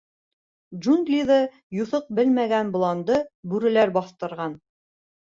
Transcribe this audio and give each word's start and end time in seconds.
Джунглиҙы 0.85 1.37
юҫыҡ 1.81 2.09
белмәгән 2.21 2.75
боланды 2.79 3.23
бүреләр 3.55 3.97
баҫтырған. 4.03 4.63